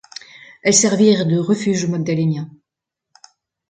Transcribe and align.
Elles 0.63 0.73
servirent 0.73 1.27
de 1.27 1.37
refuge 1.37 1.85
au 1.85 1.89
Magdalénien. 1.89 2.49